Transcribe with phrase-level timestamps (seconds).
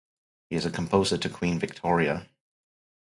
[0.49, 2.27] He is a composer to Queen Victoria.